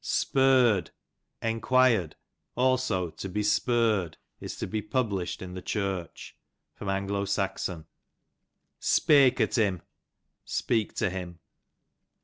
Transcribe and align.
Sperr'd, 0.03 0.89
enquired; 1.43 2.15
also 2.55 3.11
to 3.11 3.29
besperr'd, 3.29 4.17
is 4.39 4.55
to 4.55 4.65
be 4.65 4.81
published 4.81 5.43
in 5.43 5.53
the 5.53 5.61
church. 5.61 6.35
A.S. 6.79 7.69
Speyk 8.79 9.39
at 9.39 9.59
him, 9.59 9.83
speak 10.43 10.95
to 10.95 11.11
him. 11.11 11.37